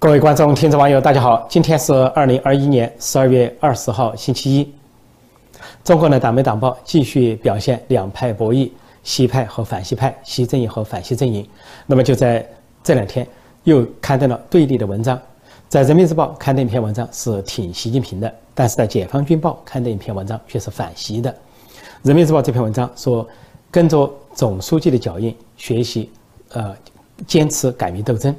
[0.00, 1.46] 各位观众、听众、网友，大家好！
[1.46, 4.74] 今天是二零二一年十二月二十号，星期一。
[5.84, 8.70] 中国的党媒党报继续表现两派博弈，
[9.02, 11.46] 西派和反西派，西阵营和反西阵营。
[11.84, 12.48] 那么就在
[12.82, 13.28] 这两天，
[13.64, 15.20] 又刊登了对立的文章。
[15.68, 21.34] 在人民日报刊登一篇文章是挺习近平的，但是在解放军报刊登一篇文章却是反习的。
[22.04, 23.28] 人民日报这篇文章说，
[23.70, 26.10] 跟着总书记的脚印学习，
[26.52, 26.74] 呃，
[27.26, 28.34] 坚持改革斗争。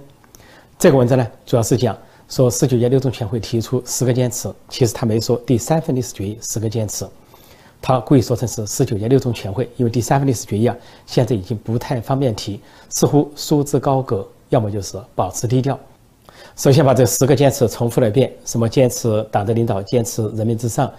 [0.81, 1.95] 这个文章呢，主要是讲
[2.27, 7.05] 说十九届六中全会提出十个坚持，其实他没说第三份历史决议十个坚持，
[7.79, 12.59] 他故意说成是十九届六中全会，因为第三份历史决议啊，现在已经不太方便提，
[12.89, 15.79] 似乎束之高阁，要么就是保持低调。
[16.55, 20.91] 首先把这十个坚持重复了一遍，什么坚持党的领导，坚持人民至上，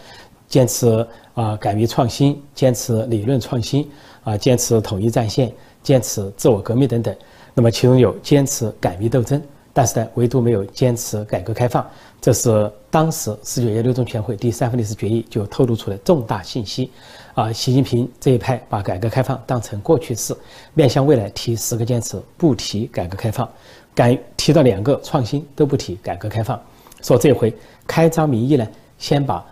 [0.46, 3.90] 坚持啊敢于创新，坚持理论创新，
[4.22, 5.52] 啊坚持统一战线，
[5.82, 7.12] 坚持自我革命等等。
[7.52, 9.42] 那么其中有坚持敢于斗争。
[9.72, 11.86] 但是呢，唯独没有坚持改革开放，
[12.20, 16.90] 这是当时十九届六中全会第三份历史决议就透露出的重大信息。
[17.34, 20.36] 啊，习近平这一派把改革开放当成过去式，
[20.74, 23.48] 面向未来提十个坚持，不提改革开放，
[23.94, 26.60] 敢提到两个创新都不提改革开放。
[27.00, 27.54] 说这回
[27.86, 29.42] 开张名义呢，先把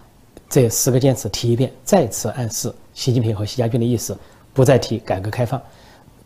[0.51, 4.15] 这十个坚持提一遍，再次暗示习近平和习家军的意思，
[4.53, 5.61] 不再提改革开放。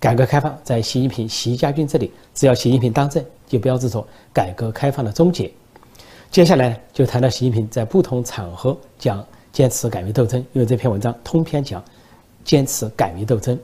[0.01, 5.49] 改革开放在习近平、习家军这里，只要习近平当政，就标志着改革开放的终结。
[6.29, 11.81] 接下来就谈到习近平在不同场合讲坚持敢于斗争，因为这篇文章通篇讲
[12.43, 13.57] 坚持敢于斗争，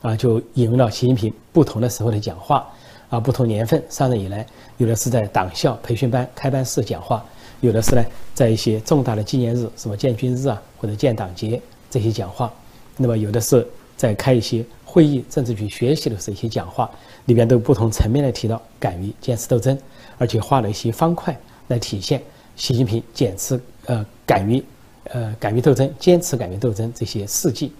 [0.00, 2.66] 啊，就引用了习近平不同的时候的讲话，
[3.10, 4.46] 啊，不同年份上任以来，
[4.78, 7.22] 有的是在党校培训班开班式讲话，
[7.60, 12.50] 有的是呢在一些重大的纪念日，什么建军日啊或者建党节这些讲话，
[12.96, 14.64] 那么有的是在开一些。
[14.94, 16.88] 会议政治局学习的是一些讲话，
[17.24, 19.76] 里边都不同层面的提到敢于坚持斗争，
[20.18, 21.36] 而且画了一些方块
[21.66, 22.22] 来体现
[22.54, 24.62] 习近平坚持呃敢于
[25.10, 27.72] 呃敢于斗争、坚持敢于斗争这些事迹。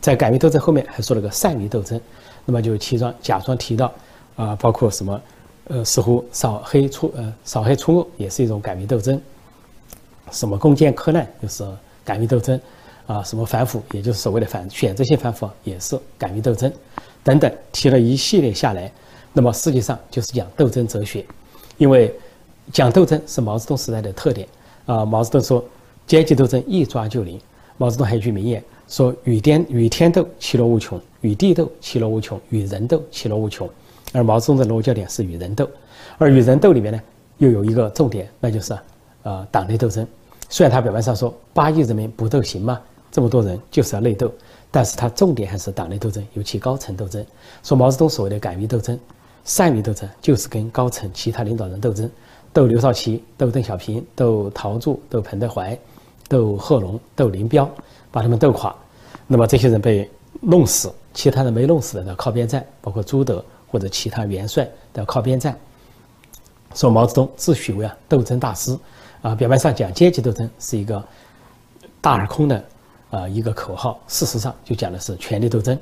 [0.00, 2.00] 在敢于斗争后面还说了个善于斗争，
[2.44, 3.92] 那么就其中假装提到
[4.36, 5.20] 啊，包括什么
[5.64, 9.20] 呃，似乎扫黑除呃扫黑除恶也是一种敢于斗争，
[10.30, 11.64] 什么攻坚克难就是
[12.04, 12.60] 敢于斗争。
[13.06, 16.72] 啊，什么反腐，也就是所谓的反选择性反腐，也是敢于斗争，
[17.22, 18.90] 等等，提了一系列下来，
[19.32, 21.24] 那么实际上就是讲斗争哲学，
[21.78, 22.14] 因为
[22.72, 24.46] 讲斗争是毛泽东时代的特点
[24.86, 25.04] 啊。
[25.04, 25.64] 毛泽东说，
[26.06, 27.40] 阶级斗争一抓就灵。
[27.76, 33.68] 毛泽东还有一句名言，说与天与天斗，其乐无穷；与地斗，其乐无穷；与人斗，其乐无穷。
[34.12, 35.68] 而毛泽东的落脚点是与人斗，
[36.18, 37.00] 而与人斗里面呢，
[37.38, 38.72] 又有一个重点，那就是
[39.22, 40.06] 啊，党内斗争。
[40.48, 42.80] 虽然他表面上说八亿人民不斗行吗？
[43.12, 44.32] 这么多人就是要内斗，
[44.70, 47.24] 但是他重点还是党内斗争，尤其高层斗争。
[47.62, 48.98] 说毛泽东所谓的敢于斗争、
[49.44, 52.10] 善于斗争，就是跟高层其他领导人斗争，
[52.54, 55.78] 斗刘少奇、斗邓小平、斗陶铸、斗彭德怀、
[56.26, 57.70] 斗贺龙、斗林彪，
[58.10, 58.74] 把他们斗垮。
[59.26, 65.54] 那么这些人被弄死，其他人没弄死的要靠边站，包括朱德或者其他元帅都要靠边站。
[66.74, 68.74] 说毛泽东自诩为啊斗争大师，
[69.20, 71.04] 啊表面上讲阶级斗争是一个
[72.00, 72.64] 大而空的。
[73.12, 75.78] 啊，一个口号，事实上就讲的是权力斗争。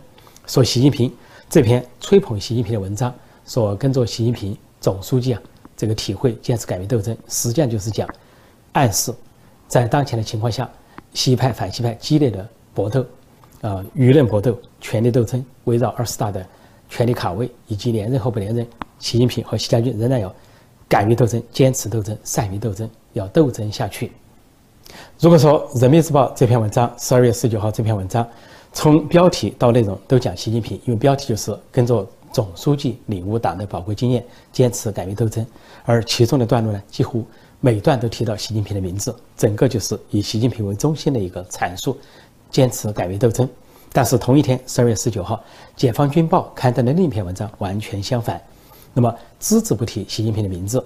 [0.48, 1.14] 说习近平
[1.48, 3.14] 这篇吹捧习近平的文章，
[3.46, 5.40] 说跟着习近平总书记啊，
[5.76, 8.08] 这个体会坚持改革斗争，实际上就是讲
[8.72, 9.14] 暗示，
[9.68, 10.68] 在当前的情况下，
[11.14, 13.06] 西派反西派激烈的搏斗，
[13.60, 16.44] 啊，舆论搏斗、权力斗争，围绕二十大的
[16.88, 18.66] 权力卡位以及连任和不连任，
[18.98, 20.34] 习近平和习家军仍然要
[20.88, 24.10] 敢于斗争、坚持斗争、善于斗争，要斗争下去。
[25.20, 28.26] 如果说《人民日报》这篇文章，十二月十九号这篇文章，
[28.72, 35.46] 从标题到内容都讲习近平，因为标题就是跟着总书记领悟党的宝贵经验，坚持改革斗争，
[35.84, 37.22] 而其中的段落呢，几乎
[37.60, 41.98] 每段都提到习近平的名字，整个就是以习近平为中心的一个阐述，
[42.50, 43.46] 坚持改革斗争。
[43.92, 45.36] 但是同一天，十二月十九号，
[45.76, 48.40] 《解放军报》刊登的另一篇文章完全相反，
[48.94, 50.78] 那么只字不提习近平的名字。《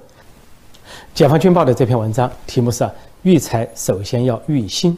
[1.15, 2.89] 解放军报》的这篇文章题目是。
[3.25, 4.95] 育才首先要育心，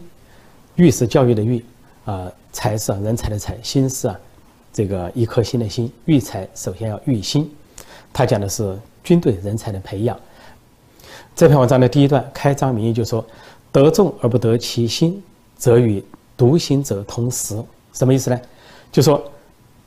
[0.74, 1.64] 育是教育的育，
[2.04, 4.18] 啊，才是人才的才，心是啊，
[4.72, 5.88] 这个一颗心的心。
[6.06, 7.48] 育才首先要育心，
[8.12, 10.18] 他讲的是军队人才的培养。
[11.36, 13.24] 这篇文章的第一段开章名义就说
[13.70, 15.22] ：“得众而不得其心，
[15.56, 16.02] 则与
[16.36, 17.56] 独行者同时。”
[17.94, 18.40] 什么意思呢？
[18.90, 19.22] 就说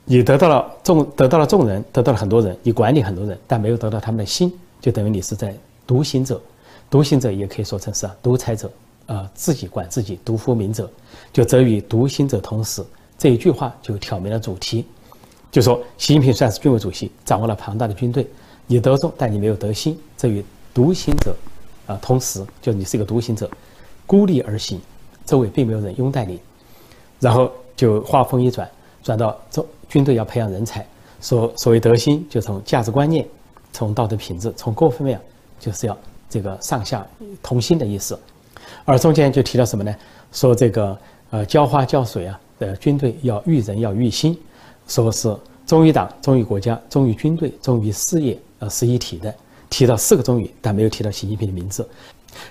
[0.06, 5.54] 你得到了众，得到了众人，得到了很多人，你管理很多人，但没有得到他们的心，就等于你是在
[5.90, 6.40] 独行者。
[6.88, 8.70] 独行者也可以说成是，独裁者，
[9.06, 10.88] 啊，自己管自己，独夫民者，
[11.32, 12.80] 就则与独行者同时。
[13.18, 14.86] 这一句话就挑明了主题，
[15.50, 18.24] 就说习近平算是军委主席，掌握了庞大的军队，
[18.68, 21.34] 你得众，但你没有得心，这与独行者，
[21.88, 23.50] 啊，同时就你是一个独行者，
[24.06, 24.80] 孤立而行，
[25.24, 26.40] 周围并没有人拥戴你。
[27.18, 28.70] 然后就话锋一转，
[29.02, 30.86] 转到这军队要培养人才，
[31.20, 33.24] 所所谓德心，就从价值观念、
[33.72, 35.20] 从道德品质、从各方面，
[35.60, 35.96] 就是要
[36.28, 37.06] 这个上下
[37.40, 38.18] 同心的意思。
[38.84, 39.94] 而中间就提到什么呢？
[40.32, 40.98] 说这个
[41.30, 44.36] 呃浇花浇水啊，呃军队要育人要育心，
[44.88, 45.32] 说是
[45.66, 49.32] 忠于党、忠于国家、忠于军队、忠于事业，呃是一体的。
[49.68, 51.88] 提到四个忠于，但没有提到习近平的名字。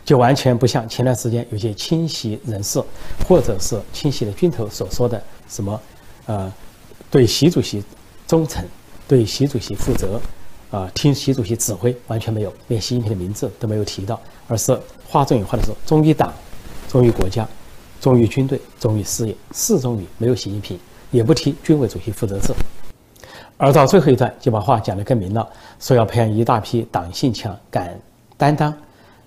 [0.04, 2.82] 就完全不像前段时间有些清洗人士，
[3.28, 5.82] 或者是清洗的军头所说的什么，
[6.26, 6.52] 呃，
[7.10, 7.82] 对习主席
[8.28, 8.64] 忠诚，
[9.08, 10.20] 对习主席负责，
[10.72, 16.34] 啊，听习主席指挥，完全没有，连习近平的名字都没有提到，而是话中有话的说，忠于党，
[16.88, 17.48] 忠于国家，
[18.00, 20.80] 忠于军队，忠于事业，四忠于，没有习近平，
[21.12, 22.54] 也不提军委主席负责制。
[23.58, 25.48] 而到最后一段，就把话讲得更明了，
[25.80, 28.00] 说要培养一大批党性强、敢
[28.38, 28.74] 担当。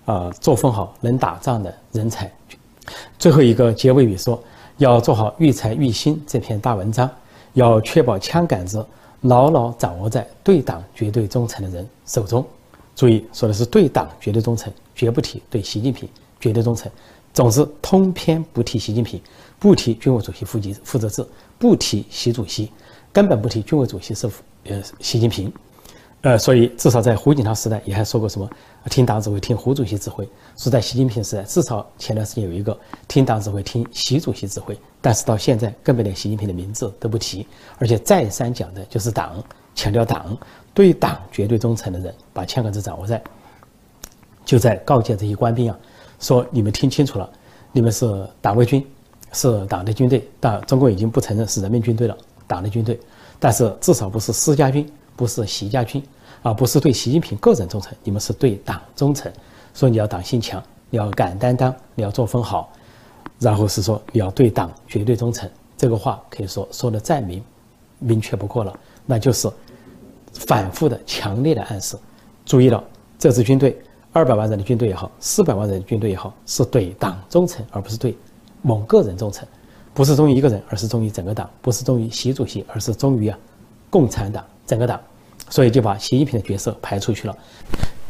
[0.05, 2.29] 啊，作风好、能打仗的人才。
[3.17, 4.37] 最后一个结尾语说，
[4.75, 7.09] 要做好育才育心这篇大文章，
[7.53, 8.85] 要确保枪杆子
[9.23, 12.45] 牢牢掌握在对党绝对忠诚的人手中。
[12.95, 16.07] 注意，说的是对党绝对忠诚，绝不提对习近平
[16.39, 16.89] 绝对忠诚。
[17.33, 19.19] 总之，通篇不提习近平，
[19.57, 21.25] 不提军委主席负责负责制，
[21.57, 22.71] 不提习主席，
[23.11, 24.29] 根本不提军委主席是
[24.65, 25.51] 呃习近平。
[26.23, 28.49] 呃，所以至少在胡锦涛时代也还说过什么
[28.89, 30.25] 听党指挥，听胡主席指挥；
[30.55, 32.77] 是在习近平时代，至少前段时间有一个
[33.09, 34.77] 听党指挥，听习主席指挥。
[35.01, 37.45] 但是到现在，根本连习近平的名字都不提，
[37.77, 39.43] 而且再三讲的就是党，
[39.75, 40.37] 强调党
[40.73, 43.21] 对党绝对忠诚的人，把枪杆子掌握在，
[44.45, 45.77] 就在告诫这些官兵啊，
[46.21, 47.29] 说你们听清楚了，
[47.73, 48.81] 你们是党卫军，
[49.33, 52.17] 是党的军队，但中国已经不承认是人民军队了，
[52.47, 52.97] 党的军队，
[53.41, 54.89] 但是至少不是私家军。
[55.15, 56.03] 不是习家军，
[56.41, 59.31] 啊不是对习近平个人忠诚，你们是对党忠诚。
[59.73, 62.71] 说你要党性强，你要敢担当，你要作风好，
[63.39, 65.49] 然后是说你要对党绝对忠诚。
[65.75, 67.43] 这个话可以说说的再明
[67.99, 69.49] 明确不过了，那就是
[70.33, 71.97] 反复的强烈的暗示。
[72.45, 72.83] 注意了，
[73.17, 73.81] 这支军队
[74.11, 78.15] 二百万人的军队也好，四百万人的军队也好，是对党忠诚，而不是对
[78.61, 79.47] 某个人忠诚。
[79.95, 83.37] 不是忠于一个人，而是忠于整个党；不是忠于习主席，而是忠于啊
[83.89, 84.43] 共产党。
[84.65, 84.99] 整个党，
[85.49, 87.37] 所以就把习近平的角色排出去了。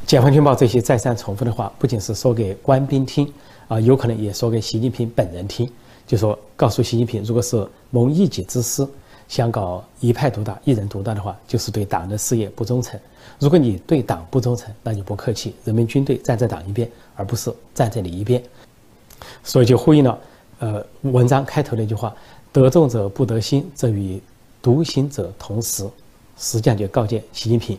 [0.06, 3.32] 解放军报这些再三重复的话，不仅是说给官兵听，
[3.68, 5.70] 啊，有可能也说给习近平本人听，
[6.06, 8.88] 就说告诉习近平，如果是谋一己之私，
[9.30, 13.00] 想搞一派独大、一人独大的话，就是对党的事业不忠诚。
[13.40, 18.44] 如果你对党不忠诚，那就不客气，人民军队站在党一边，而不是站在你一边。
[19.42, 20.20] 所以就呼应了，
[20.60, 22.14] 呃，文章开头那句话：
[22.52, 24.22] 得众者不得心，则与
[24.62, 25.90] 独行者同时。
[26.38, 27.78] 实际上就告诫习近平，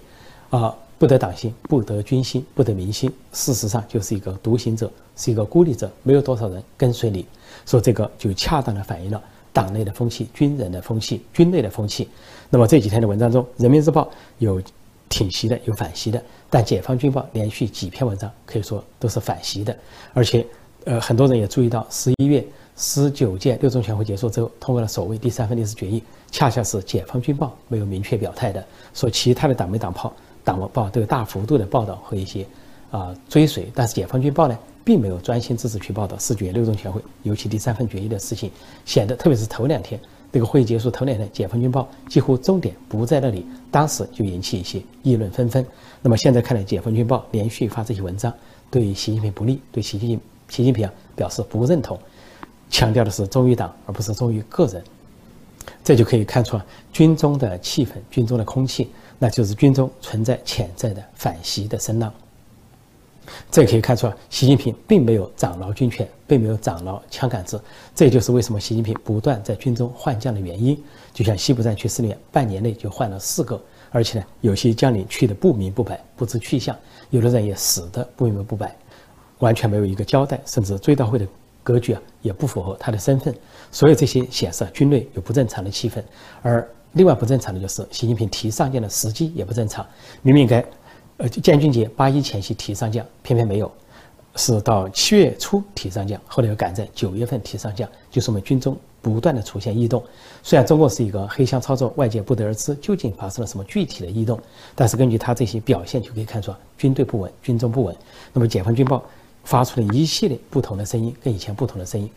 [0.51, 3.13] 啊，不得党心，不得军心，不得民心。
[3.33, 7.27] 事实上就是一个独行者，是一个孤立者，没有多少人跟随你。
[7.67, 9.23] 说这个就恰当的反映了
[9.53, 12.09] 党内的风气、军人的风气、军内的风气。
[12.51, 14.03] 那么这几天的文章中，《人民日报》
[14.39, 14.63] 有
[15.09, 19.77] 挺习的，有反习的，但《解放军报》连续几篇文章可以说都是反习的，
[20.13, 20.47] 而且，
[20.85, 22.45] 呃，很多人也注意到十一月。
[22.77, 30.13] 十九届六中全会结束之后，通过了所谓第三份历史决议，恰恰是解放军报没有明确表态的，说其他的党媒党报、
[30.43, 32.45] 党报都有大幅度的报道和一些
[32.91, 38.51] 啊追随，但是解放军报呢，并没有专心致志去报道四九届六中全会，尤其第三份决议的事情，
[38.85, 40.01] 显得特别是头两天，
[40.33, 45.65] 这个会议结束头两天，解放军报几乎重点不在那里，当时就引起一些议论纷纷。
[46.03, 48.35] 那么现在看来，解放军报连续发这些文章，
[48.69, 51.97] 对习近平不利，对习近平习近平啊表示不认同。
[52.75, 54.83] 强调的是忠于党，而不是忠于个人，
[55.85, 56.61] 这就可以看出
[56.93, 62.13] 军中的气氛、军中的空气，那就是军中存在潜在的反习的声浪。
[63.49, 67.63] 这可以看出习近平并没有掌牢军权，并没有掌牢枪杆子。
[67.95, 70.77] 这就是为什么习近平不断在军中换将的原因。
[71.13, 73.63] 就像西部战区司令员，半年内就换了四个，
[73.93, 76.75] 而且呢，有些将领去的不明不白，不知去向；
[77.11, 78.77] 有的人也死的不明不白，
[79.39, 81.25] 完全没有一个交代，甚至追悼会的。
[81.65, 83.35] 格局啊也不符合他的身份，
[83.73, 86.01] 所有这些显示军内有不正常的气氛，
[86.43, 89.85] 而另外不正常的就是习近平提上将的时机也不正常，
[90.23, 90.65] 明明该，
[91.17, 93.73] 呃建军节八一前夕提上将，偏偏没有，
[94.37, 100.01] 是到七月初提上将，后来又赶在九月份提上将，就是我们军中不断的出现异动。
[100.43, 104.39] 虽然中国是一个黑箱操作，外界不得而知究竟发生了什么具体的异动，
[104.75, 107.97] 但是根据他这些表现就可以看出军队不稳，军中不稳。
[108.33, 109.03] 那么解放军报。
[109.45, 112.11] 发出了一系列不同的声音，跟以前不同的声音，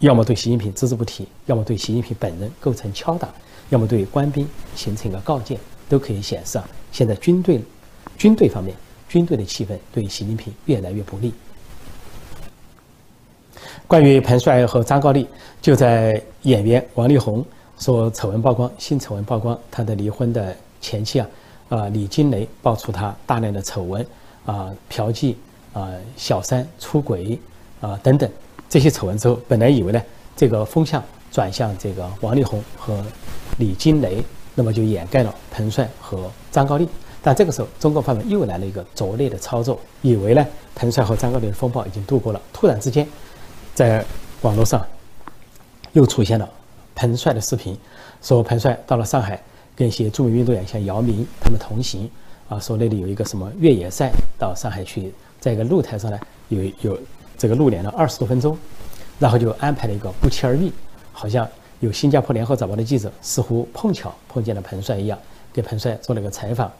[0.00, 3.28] 要么对习近平只字不提，要么对习近平本人构成敲打，
[3.68, 5.58] 要么对官兵形成一个告诫，
[5.88, 7.60] 都可以显示啊，现在军队
[8.18, 8.74] 军队方面
[9.08, 11.32] 军队的气氛对习近平越来越不利。
[13.86, 15.26] 关于彭帅和张高丽，
[15.62, 17.44] 就在演员王力宏
[17.78, 21.28] 说丑闻曝光，新丑闻曝光，他的离婚的前妻啊，
[21.68, 24.04] 啊李金雷爆出他大量的丑闻，
[24.44, 25.36] 啊嫖妓，
[25.76, 27.38] 啊小三出轨，
[27.82, 28.30] 啊等等
[28.66, 30.02] 这些丑闻之后，本来以为呢
[30.34, 33.04] 这个风向转向这个王力宏和
[33.58, 36.88] 李金雷，那么就掩盖了彭帅和张高丽。
[37.22, 43.06] 但这个时候，中国方面又来了一个拙劣的操作，以为呢彭帅和张高丽的风暴已经度过了，突然之间，
[43.74, 44.02] 在
[44.42, 44.86] 网络上
[45.92, 46.48] 又出现了
[46.94, 47.76] 彭帅的视频，
[48.22, 49.42] 说彭帅到了上海，
[49.74, 52.08] 跟一些著名运动员像姚明他们同行，
[52.48, 56.98] 啊，说那里有一个什么越野赛，到上海去，在一个露台上呢，有有
[57.38, 58.56] 这个露脸了二十多分钟，
[59.18, 60.70] 然后就安排了一个不期而遇，
[61.12, 61.48] 好像
[61.80, 65.18] 有新加坡联合早报的记者似乎碰巧碰见了彭帅一样，
[65.52, 66.70] 给彭帅做了个采访。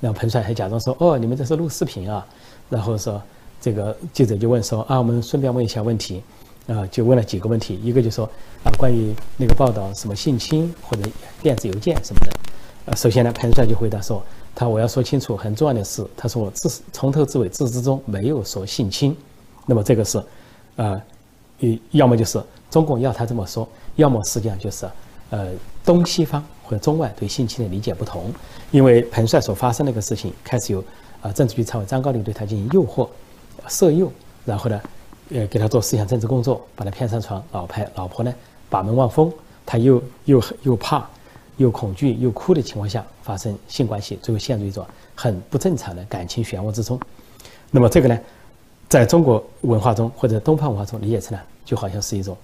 [0.00, 2.26] 然后彭帅还假装说：“哦，你们这是录视频啊。”
[2.68, 3.22] 然后说，
[3.60, 6.20] 这个记者就问说：“啊，我们顺便问一下问题，
[6.66, 8.28] 啊，就问了几个问题，一个就说
[8.64, 11.08] 啊，关于那个报道什么性侵或者
[11.40, 12.32] 电子邮件什么的。
[12.84, 14.22] 呃，首先呢，彭帅就回答说：
[14.54, 19.16] 他我要说清楚很重要的是，他说我自从头至尾自始至终没有说性侵。
[19.66, 20.22] 那么这个是，
[20.76, 21.00] 呃，
[21.92, 24.86] 要么就是中共要他这么说，要么实际上就是，
[25.30, 25.48] 呃，
[25.84, 28.32] 东西方。”和中外对性侵的理解不同，
[28.70, 30.82] 因为彭帅所发生那个事情，开始有
[31.20, 33.06] 啊政治局常委张高丽对他进行诱惑、
[33.68, 34.10] 色诱，
[34.46, 34.80] 然后呢，
[35.34, 38.32] 呃给他做思想政治工作，把他骗上床，老婆老婆呢
[38.70, 39.30] 把门望风，
[39.66, 41.06] 他又又又怕、
[41.62, 47.00] 又恐惧、又哭的情况下发生性关系，最后陷入一种很不正常的感情漩涡之中。
[47.70, 48.18] 那么这个呢，
[48.88, 52.36] 在中国文化中或者东方文化中理解成呢，就好像是一种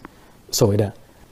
[0.51, 0.91] 所谓的。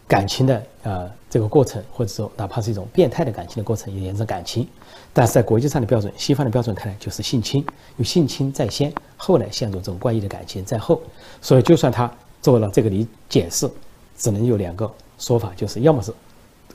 [0.08, 4.64] 感情的呃这个过程，或者说哪怕是一种变态的感情的过程，也验证感情。
[5.12, 7.66] 但是在国际上的标准，西方的标准看来就是性侵，
[7.96, 11.02] 有性侵在先，后来陷入这种怪异的感情在后。
[11.42, 12.08] 所以就算他
[12.40, 13.68] 做了这个理解释，
[14.16, 14.88] 只能有两个
[15.18, 16.14] 说法，就是要么是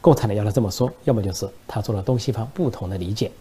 [0.01, 3.31] 共产党要他这么说，要么就是他做了东西方不同的理解。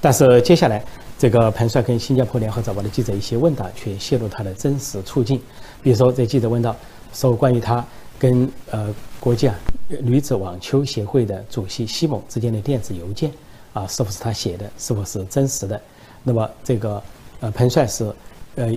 [0.00, 0.84] 但是接下来
[1.16, 5.40] 这个彭帅跟新加坡联合早报的记者一些问答，却泄露他的真实处境。
[5.82, 6.74] 比如说这记者问到
[7.12, 7.84] 说关于他。
[8.18, 9.54] 跟呃国际啊
[10.00, 13.30] 女子网球协会的主席西蒙之间的电子邮件
[13.74, 15.78] 啊，是不是他写的，是否是真实的？
[16.22, 17.02] 那么这个
[17.40, 18.10] 呃彭帅是
[18.54, 18.72] 呃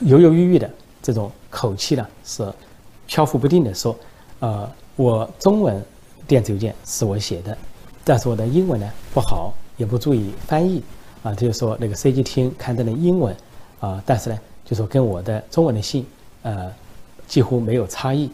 [0.00, 0.70] 犹犹豫豫的
[1.02, 2.50] 这种口气呢，是
[3.06, 3.94] 飘忽不定的说，
[4.38, 4.66] 呃
[5.00, 5.82] 我中文
[6.28, 7.56] 电子邮件是我写的，
[8.04, 10.82] 但是我的英文呢不好，也不注意翻译
[11.22, 13.34] 啊，就说那个 C G 厅刊登的英文
[13.80, 16.06] 啊，但是呢就说跟我的中文的信
[16.42, 16.70] 呃。
[17.26, 18.28] 几乎没有差异，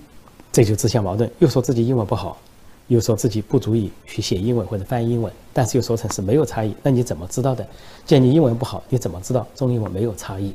[0.51, 1.31] 这就自相矛盾。
[1.39, 2.39] 又说自己英文不好，
[2.87, 6.75] 又说自己不足以去写英文或者翻译英文，但是又说成是没有差异。
[6.83, 7.63] 那你怎么知道的？
[8.07, 10.55] 既然你英文不好，你怎么知道中英文没有差异？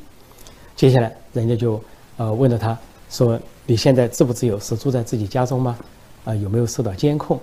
[0.76, 1.80] 接下来，人家就
[2.18, 2.76] 呃问了他，
[3.12, 4.60] 说你现在自不自由？
[4.60, 5.78] 是住在自己家中吗？
[6.26, 7.40] 啊，有没有受到监控？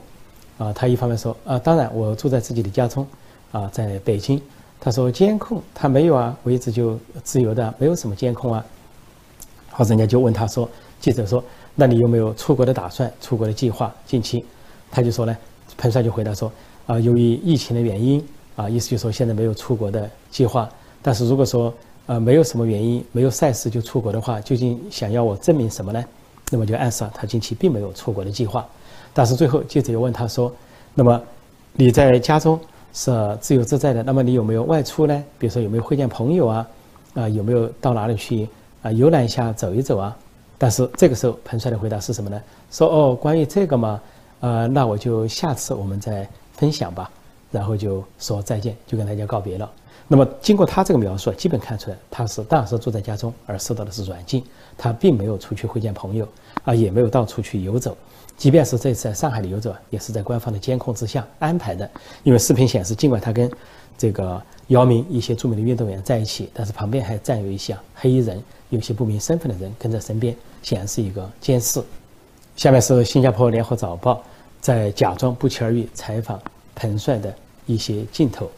[0.58, 3.06] 啊，他一方面说啊，当然我住在自己的家中，
[3.52, 4.40] 啊，在北京。
[4.80, 8.64] 他说监控他没有啊，我一直就自由的，没有什么监控啊。
[9.70, 10.68] 好，人家就问他说。
[11.00, 11.42] 记者说
[11.76, 13.08] ：“那你有没有出国的打算？
[13.20, 13.94] 出国的计划？
[14.04, 14.44] 近期？”
[14.90, 15.36] 他就说呢，
[15.76, 16.50] 彭帅就回答说
[16.86, 18.20] ：“啊，由于疫情的原因，
[18.56, 20.68] 啊，意思就是说现在没有出国的计划。
[21.00, 21.72] 但是如果说
[22.06, 26.04] 呃没有什么原因，没有赛事就出国的话，究竟想要我证明什么呢？
[26.50, 28.66] 那么就暗示他近期并没有出国的计划。
[29.12, 30.52] 但是最后记者又问他说：
[30.94, 31.20] 那么
[31.72, 32.58] 你在家中
[32.92, 35.24] 是自由自在的，那么你有没有外出呢？
[35.38, 36.68] 比如说有没有会见朋友啊？
[37.14, 38.48] 啊，有没有到哪里去
[38.82, 40.16] 啊游览一下、走一走啊？”
[40.58, 42.40] 但是这个时候，彭帅的回答是什么呢？
[42.70, 44.00] 说哦，关于这个嘛，
[44.40, 47.10] 呃，那我就下次我们再分享吧。
[47.50, 49.70] 然后就说再见，就跟大家告别了。
[50.10, 54.42] 那么经过他这个描述，基本看出来他是当时住在家中，而受到的是软禁，
[54.76, 56.26] 他并没有出去会见朋友，
[56.64, 57.96] 啊，也没有到处去游走。
[58.36, 61.88] 即便是这次在上海的游走，也是在官方的监控之下安排的。
[62.22, 63.50] 因为视频显示，尽管他跟
[63.98, 70.34] 这个姚明一些著名的运动员在一起，但是旁边还站有一些黑衣人，有些不明身份的人跟在身边。
[70.62, 71.82] 显然是一个监视。
[72.56, 74.22] 下面是新加坡联合早报
[74.60, 76.40] 在假装不期而遇采访
[76.74, 77.34] 彭帅的
[77.66, 78.50] 一些镜头。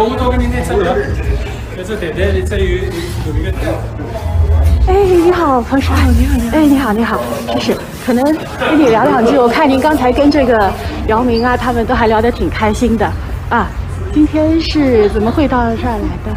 [0.00, 0.92] 我多跟你那车聊，
[1.76, 3.50] 就是对对，你这有有一个。
[4.88, 5.94] 哎，你好，彭帅。
[6.18, 6.56] 你好，你好。
[6.56, 7.20] 哎，你好，你好。
[7.54, 9.38] 就是可能跟你聊两句。
[9.38, 10.68] 我看您刚才跟这个
[11.06, 13.06] 姚明啊，他们都还聊得挺开心的
[13.48, 13.68] 啊。
[14.12, 16.36] 今天是怎么会到这儿来的？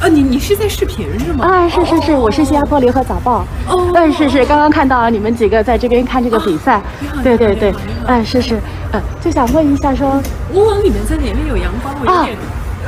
[0.00, 1.46] 啊，你你是在视频是吗？
[1.46, 3.44] 啊，是是是，我是新加坡联合早报。
[3.68, 6.80] 哦嗯，是是，刚刚看到你们几个在这边看这个比赛。
[7.24, 7.74] 对对对，
[8.06, 8.56] 哎，是是，
[8.92, 10.22] 呃，就想问一下说，
[10.52, 12.28] 我往里面在里面有阳光，我有啊，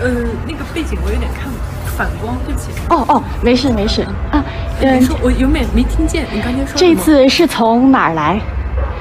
[0.03, 0.11] 呃，
[0.47, 1.51] 那个背景我有点看
[1.97, 2.69] 反光，对不起。
[2.91, 4.45] 哦哦，没事没事啊，
[4.81, 6.27] 你嗯，说我有没没听见？
[6.33, 8.39] 你刚才说这次是从哪儿来？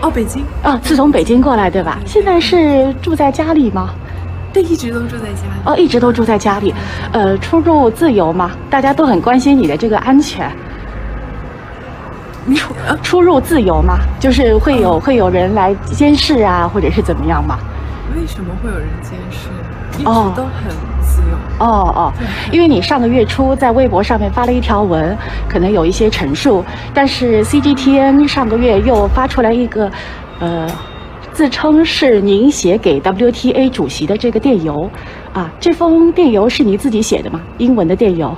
[0.01, 1.97] 哦，北京，啊，是从北京过来对吧？
[2.05, 3.89] 现在是住在家里吗？
[4.53, 5.61] 对，一直都住在家里。
[5.65, 6.73] 哦，一直都住在家里，
[7.11, 8.51] 呃，出入自由吗？
[8.69, 10.49] 大家都很关心你的这个安全。
[12.45, 13.97] 你说啊，出入自由吗？
[14.19, 17.57] 就是会有会有人来监视啊，或者是怎么样吗？
[18.15, 19.49] 为什么会有人监视？
[19.97, 20.71] 一直哦都很
[21.01, 21.37] 自由。
[21.59, 22.13] 哦哦，
[22.51, 29.89] 因为你上个月初在微博上面发了一条文，可能有一些陈述，但是 CGTN 上个月又发出来一个，
[30.39, 30.67] 呃，
[31.31, 34.89] 自称是您写给 WTA 主席的这个电邮，
[35.33, 37.39] 啊，这封电邮是你自己写的吗？
[37.57, 38.35] 英文的电邮？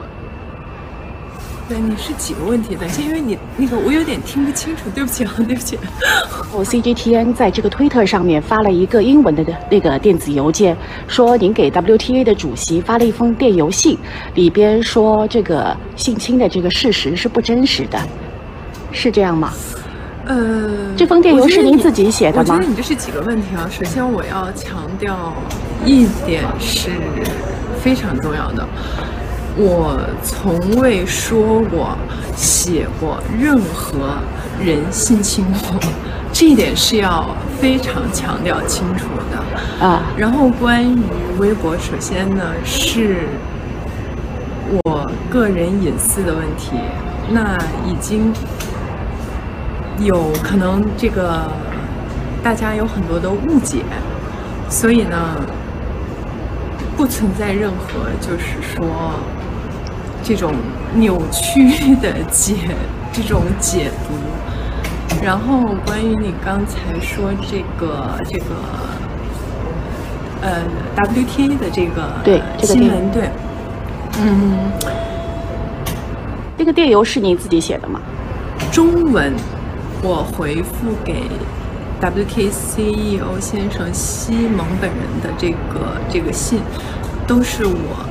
[1.69, 2.75] 对，你是几个问题？
[2.75, 5.77] 等一下，因为你那个我有点听不清楚，对不起啊，对不起。
[6.53, 13.97] 我，CGTN 在这个推特上面发了一个英文的那个电子邮件，说您给 WTA 的主席发了一封电邮信，
[14.33, 18.00] 里边说这个性侵的这个事实是不真实的，
[18.93, 19.51] 是这样吗？
[20.25, 23.67] 呃，这封电邮是您自己写的吗我觉得你这是几个问题啊。
[23.69, 25.33] 首先，我要强调
[25.86, 26.91] 一点是
[27.81, 28.67] 非常重要的，
[29.59, 31.97] 我从未说过、
[32.35, 34.17] 写过任何
[34.63, 35.79] 人性侵我，
[36.31, 39.83] 这一点是要非常强调清楚的。
[39.83, 41.01] 啊，然后关于
[41.39, 43.27] 微博，首先呢是
[44.83, 46.77] 我个人隐私的问题，
[47.31, 48.31] 那已经
[49.99, 51.49] 有可能这个
[52.43, 53.79] 大家有很多的误解，
[54.69, 55.17] 所以呢
[56.95, 58.85] 不存在任何就是说
[60.27, 60.53] 这种
[60.94, 62.55] 扭曲的解
[63.13, 64.13] 这种解读。
[65.24, 68.46] 然后关于你刚才说这个这个
[70.42, 70.61] 呃
[70.98, 72.11] WTA 的这个
[72.61, 73.29] 新闻，对，
[74.20, 74.70] 嗯，
[76.57, 78.01] 这个电邮是你自己写的吗？
[78.70, 79.33] 中文
[80.03, 81.24] 我回复给
[82.01, 86.59] WTA CEO E 先生西蒙本人的这个这个信，
[87.25, 88.05] 都是我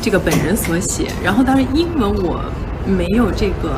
[0.00, 1.06] 这个本人所写。
[1.22, 2.40] 然后当然英文我
[2.86, 3.70] 没有这个，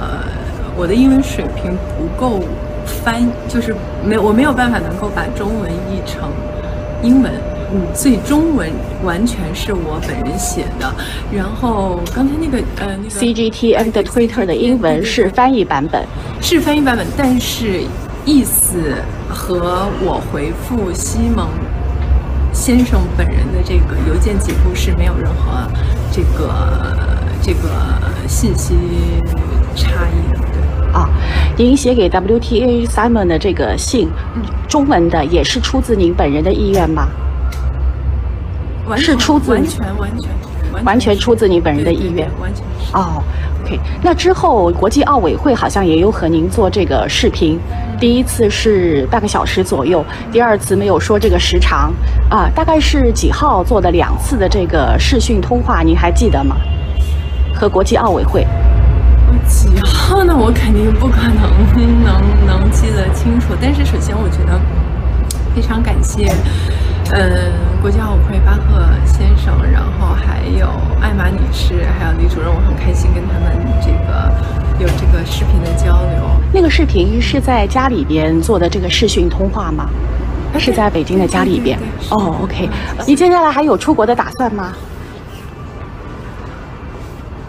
[0.76, 2.40] 我的英文水平不够
[3.04, 3.74] 翻，就是
[4.04, 6.30] 没我没有办法能够把中文译成
[7.02, 7.32] 英文。
[7.72, 8.68] 嗯，所以中文
[9.04, 10.92] 完全是我本人写的。
[11.30, 16.04] 然后刚才那个呃那个 CGTN 的 Twitter 的英文是翻译版本。
[16.40, 17.82] 是翻译版本，但是
[18.24, 18.94] 意思
[19.28, 21.46] 和我回复西蒙
[22.52, 25.70] 先生本人的这个邮件截图是没有任何
[26.12, 26.96] 这个
[27.42, 27.68] 这个
[28.28, 28.74] 信息
[29.74, 30.38] 差异的。
[30.38, 31.08] 对，啊，
[31.56, 34.08] 您写给 WTA Simon 的这个信，
[34.68, 37.08] 中文的也是出自您本人的意愿吗？
[38.96, 40.30] 是出自完全完全
[40.84, 42.92] 完全出自您本人的意愿完全是。
[42.92, 43.22] 哦
[43.62, 43.78] ，OK。
[44.02, 47.56] 那之后国际奥委会好像也有和您做这个视频，
[48.00, 51.92] 第一次是半个小时左右，第二次没有说这个时长
[52.30, 56.56] 啊，大概是几号做的两次的这个视讯通话，您还记得吗？
[57.54, 58.46] 和国际奥委会。
[59.46, 60.34] 几号呢？
[60.34, 63.54] 我肯定不可能能能记得清楚。
[63.60, 64.58] 但是首先，我觉得
[65.54, 66.32] 非常感谢，
[67.12, 70.66] 嗯，国际奥委会巴赫先生，然后还有
[71.00, 74.32] 艾玛女士，还有李主任，我很开心跟他们这个
[74.80, 76.22] 有这个视频的交流。
[76.52, 79.88] 那个视频是在家里边做的这个视讯通话吗？
[80.58, 81.78] 是在北京的家里边
[82.10, 82.68] 哦，OK。
[83.06, 84.72] 你接下来还有出国的打算吗？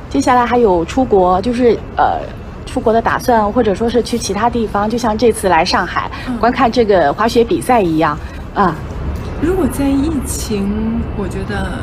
[0.07, 2.19] 接下来还有出国，就是呃，
[2.65, 8.15] 出国的打算，或者说是去其他地方，就像这次来上海、嗯观看这个滑雪比赛一样
[8.53, 8.75] 啊。
[9.41, 11.79] 如果在疫情，我觉得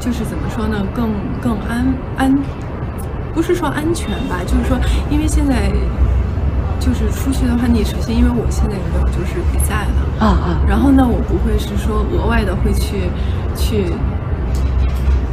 [0.00, 2.36] 就是怎么说呢，更更安安，
[3.34, 4.78] 不是说安全吧，就是说，
[5.10, 5.70] 因为现在
[6.80, 13.10] 就是出去的话，你首先因为我现在也没有就是比赛了，啊啊然后呢，我不会是说额外的会去
[13.54, 13.92] 去，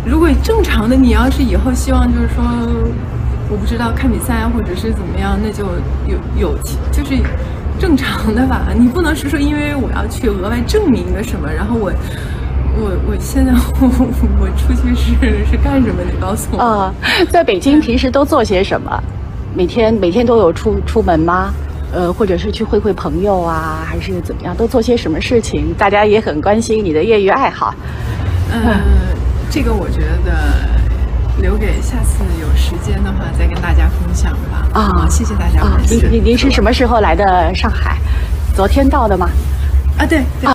[0.05, 2.43] 如果正常的，你要是以后希望就是说，
[3.49, 5.65] 我不知道看比赛啊或者是怎么样，那就
[6.07, 6.57] 有有
[6.91, 7.21] 就是
[7.79, 8.67] 正常的吧。
[8.77, 11.91] 你不能是说因为我要去额外证明一个什么，然后我
[12.77, 13.87] 我我现在我
[14.39, 16.01] 我出去是是干什么？
[16.03, 16.57] 你告诉我。
[16.61, 16.93] 啊，
[17.29, 19.03] 在北京平时都做些什么？
[19.55, 21.53] 每天每天都有出出门吗？
[21.93, 24.53] 呃，或者是去会会朋友啊，还是怎么样？
[24.55, 25.73] 都做些什么事情？
[25.77, 27.73] 大家也很关心你的业余爱好。
[28.51, 28.81] 呃，
[29.49, 30.33] 这个我觉得
[31.41, 34.67] 留给下次有时间的话再跟大家分享吧。
[34.73, 35.61] 啊谢谢大家。
[35.89, 37.97] 您您您是什么时候来的上海？
[38.53, 39.29] 昨天到的吗？
[39.97, 40.54] 啊，对对。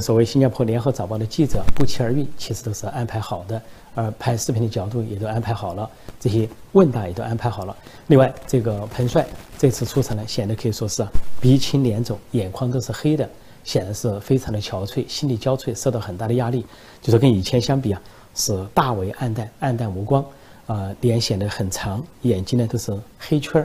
[0.00, 3.60] 所谓新加坡联合早报的记者不期而遇，其实都是安排好的，
[3.94, 5.88] 而拍视频的角度也都安排好了，
[6.20, 7.76] 这些问答也都安排好了。
[8.08, 11.06] 另外，这个彭帅这次出场呢，显得可以说是
[11.40, 13.28] 鼻青脸肿，眼眶都是黑的，
[13.64, 16.64] 显然是非常的憔悴，心力交瘁，受到很大的压力。
[17.00, 18.00] 就是跟以前相比啊，
[18.34, 20.24] 是大为暗淡，暗淡无光，
[20.66, 23.60] 啊、脸显得很长，眼睛呢都是黑圈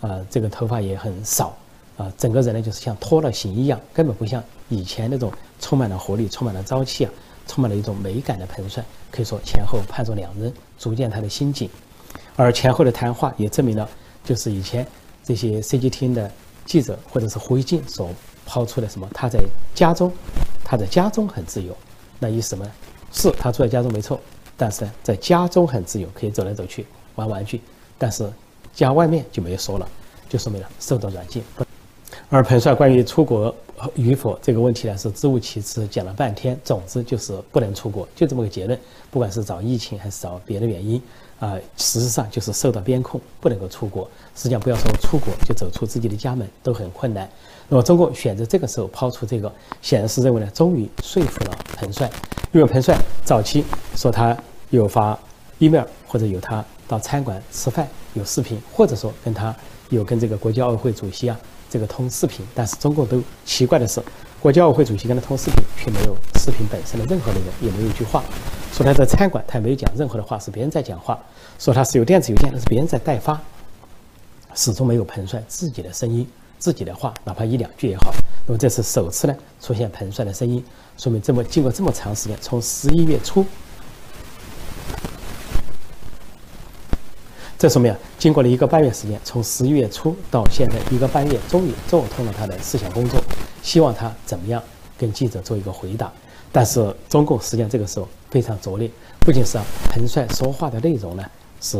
[0.00, 1.56] 儿，啊、这个头发也很少。
[1.98, 5.30] 啊，整个人呢就是像脱了形一样，根本不像以前那种
[5.60, 7.10] 充满了活力、充满了朝气啊，
[7.46, 8.82] 充满了一种美感的彭帅。
[9.10, 11.68] 可以说前后判若两人，足见他的心境。
[12.36, 13.88] 而前后的谈话也证明了，
[14.24, 14.86] 就是以前
[15.24, 16.30] 这些 CG 厅的
[16.64, 18.10] 记者或者是胡一静所
[18.46, 19.40] 抛出的什么，他在
[19.74, 20.12] 家中，
[20.64, 21.76] 他在家中很自由。
[22.20, 22.70] 那意思什么呢？
[23.10, 24.20] 是他住在家中没错，
[24.56, 27.60] 但是呢，在家中很自由，可以走来走去玩玩具，
[27.96, 28.30] 但是
[28.74, 29.88] 家外面就没有说了，
[30.28, 31.42] 就说明了受到软禁。
[32.30, 33.54] 而彭帅关于出国
[33.94, 36.58] 与否这个问题呢，是支吾其词，讲了半天。
[36.62, 38.78] 总之就是不能出国，就这么个结论。
[39.10, 41.00] 不管是找疫情还是找别的原因，
[41.38, 44.06] 啊、事实上就是受到边控，不能够出国。
[44.36, 47.26] 实际上不要说出国，就走出自己的家门都很困难。
[47.66, 52.10] 那么中共选择这个时候抛出这个，显然是认为呢，终于说服了彭帅，
[52.52, 53.64] 因为彭帅早期
[53.96, 54.36] 说他
[54.68, 55.18] 有发
[55.60, 59.56] email 或者有他到餐馆吃饭有视频，或者说跟他
[59.88, 64.02] 有跟这个国际奥委会主席啊这个通视频，但是中共都奇怪的是，
[64.40, 68.22] 国际奥委会主席跟他通视频，却没有视频本身的任何内容，也没有一句话。
[68.72, 71.18] 说他在餐馆，他也没有讲任何的话，是别人在讲话。
[71.58, 73.40] 说他是有电子邮件，那是别人在代发，
[74.54, 76.26] 始终没有彭帅自己的声音、
[76.58, 78.12] 自己的话，哪怕一两句也好。
[78.46, 80.64] 那么这是首次呢出现彭帅的声音，
[80.96, 83.44] 说明这么经过这么长时间，从十一月初。
[87.58, 93.20] 这说明啊，经过了一个半月时间，从十一月初到现在一个半月，终于做通了他的思想工作，
[93.64, 94.62] 希望他怎么样
[94.96, 96.12] 跟记者做一个回答。
[96.52, 101.24] 但是中共实际上这个时候非常拙劣，不仅是啊彭帅说话的内容呢
[101.60, 101.76] 是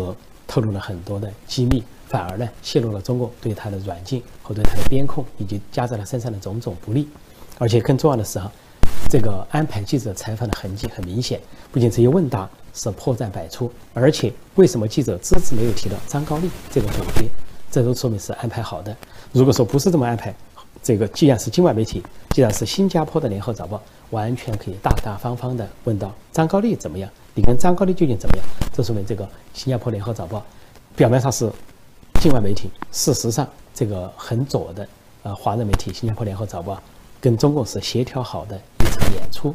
[0.48, 7.08] 透露了很多的机密，反而呢泄露了中共对他的软禁和对他的边控以及加在他身上的种种不利。
[7.56, 8.50] 而且更重要的是啊，
[9.08, 17.28] 这个安排记者采访的痕迹很明显，不仅这些问答是破绽百出，而且为什么记者只字没有提到张高丽这个主角，
[17.72, 18.96] 这都说明是安排好的。
[19.32, 20.32] 如果说不是这么安排，
[20.80, 28.46] 这个既然是境外媒体，既然是新加坡的联合早报，完全可以大大方方的问到张高丽怎么样，你跟张高丽究竟怎么样？
[28.72, 30.40] 这说明这个新加坡联合早报
[30.94, 31.50] 表面上是
[32.20, 34.88] 境外媒体，事实上这个很左的
[35.24, 36.80] 呃华人媒体新加坡联合早报
[37.20, 39.52] 跟中共是协调好的一场演出。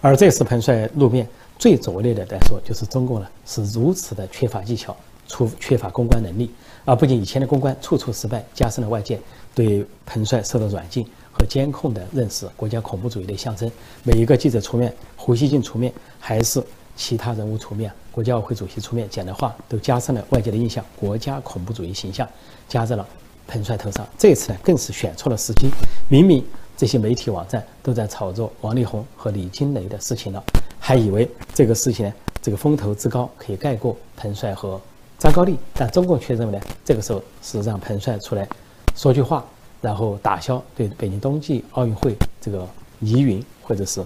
[0.00, 1.26] 而这次彭帅露面
[1.58, 4.94] 最拙劣的来说，就是中共呢是如此的缺乏技巧，
[5.26, 6.50] 出缺乏公关能力，
[6.84, 9.18] 而不仅以前的公关处处失败，加深了外界
[9.54, 13.70] 对彭帅受到软禁和监控的认识，国家恐怖主义的象征。
[14.02, 16.62] 每一个记者出面，胡锡进出面，还是
[16.94, 22.28] 其他人物出面，国家奥委会主席出面讲的话，都加深了外界的印象，国家恐怖主义形象
[22.68, 23.06] 加在了
[23.46, 24.06] 彭帅头上。
[24.18, 25.70] 这次呢，更是选错了时机，
[26.08, 26.44] 明明。
[26.76, 30.42] 这些媒体网站都在炒作王力宏和李金雷的事情了，
[30.78, 32.12] 还以为这个事情呢，
[32.42, 34.80] 这个风头之高可以盖过彭帅和
[35.18, 38.46] 张高丽，但中共却认为呢，这个时候是让彭帅出来
[38.94, 39.42] 说句话，
[39.80, 42.68] 然后打消对北京冬季奥运会这个
[43.00, 44.04] 疑云或者是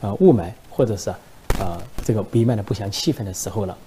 [0.00, 1.10] 呃雾霾或者是
[1.60, 3.78] 呃这个弥漫的不祥气氛的时候了。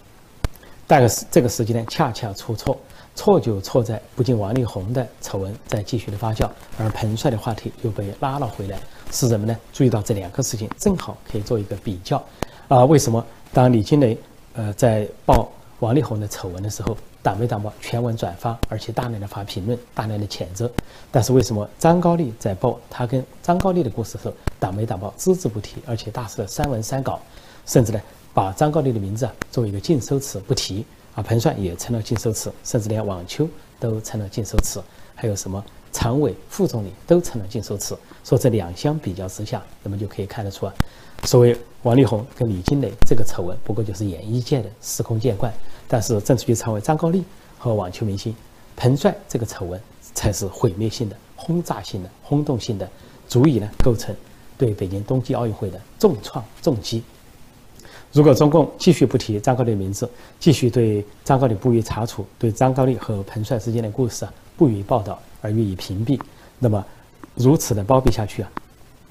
[0.91, 2.77] 但是这个时间呢，恰恰出错。
[3.15, 8.77] 错就错在不仅王力宏的丑闻在继续的发酵，而彭帅的话题又被拉了回来，
[9.09, 12.21] 使人们呢注意到这两个事情正好可以做一个比较。
[12.67, 14.17] 啊，为什么当李金雷
[14.53, 15.49] 呃在报
[15.79, 20.69] 王力宏的丑闻的时候，党媒党报全文转发，而且大量的发评论，大量的谴责？
[21.09, 27.17] 但是为什么张高丽在报他跟张高丽的故事的时候，党媒党报只字不提，而且大肆的删文删稿，
[27.65, 28.01] 甚至呢
[28.33, 30.85] 把张高丽的名字啊作为一个禁收词不提？
[31.13, 33.45] 啊，彭帅也成了禁收词，甚至连网球
[33.79, 34.81] 都成了禁收词，
[35.13, 37.97] 还有什么常委、副总理都成了禁收词。
[38.23, 40.73] 说这两相比较之下，那么就可以看得出啊，
[41.25, 45.51] 所谓王力宏跟李金磊这个丑闻，不过就是演艺界的司空见惯；
[45.85, 47.25] 但是政治局常委张高丽
[47.57, 48.33] 和网球明星
[48.77, 49.77] 彭帅这个丑闻，
[50.13, 52.89] 才是毁灭性的、轰炸性的、轰动性的，
[53.27, 54.15] 足以呢构成
[54.57, 57.03] 对北京冬季奥运会的重创重击。
[58.13, 66.19] 如果中共继续不提张高丽的名字，继续对张高丽不予查处，对张高丽和彭帅之间的故事啊不予报道而予以屏蔽，
[66.59, 66.85] 那么
[67.35, 68.51] 如此的包庇下去啊，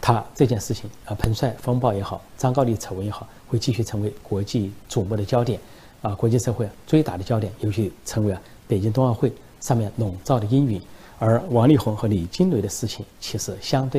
[0.03, 5.59] 他这件事情啊，彭帅风暴也好，张高丽丑闻也好，会继续成为国际瞩目的焦点，
[6.03, 10.81] 啊，国际社会追打的焦点，尤其成为啊北京冬奥会上面笼罩的阴云。
[11.19, 13.99] 而王力宏和李金雷的事情，其实相对。